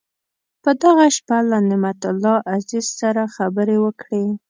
په 0.63 0.71
دغه 0.83 1.05
شپه 1.15 1.37
له 1.49 1.57
نعمت 1.69 1.99
الله 2.11 2.37
عزیز 2.53 2.85
سره 3.01 3.21
خبرې 3.35 3.77
وکړې. 3.81 4.23